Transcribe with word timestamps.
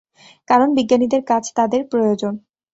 কারণ 0.47 0.69
বিজ্ঞানীদের 0.77 1.21
কাজ 1.27 1.43
তাদের 1.57 1.81
প্রয়োজন। 1.91 2.33